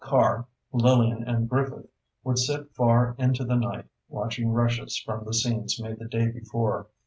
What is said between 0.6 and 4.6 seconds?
Lillian and Griffith would sit far into the night, watching